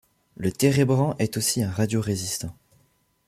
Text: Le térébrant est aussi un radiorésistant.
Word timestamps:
Le 0.35 0.51
térébrant 0.51 1.15
est 1.19 1.37
aussi 1.37 1.61
un 1.61 1.69
radiorésistant. 1.69 2.57